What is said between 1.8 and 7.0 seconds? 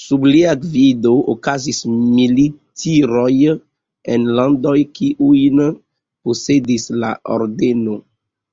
militiroj en landoj kiujn posedis